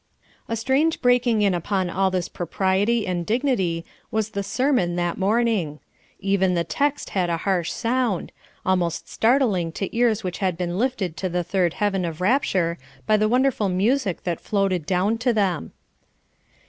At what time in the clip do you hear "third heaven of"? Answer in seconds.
11.43-12.19